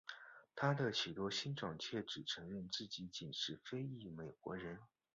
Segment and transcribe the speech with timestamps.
[0.55, 4.79] 他的许多兄长却只承认自己仅是非裔美国人。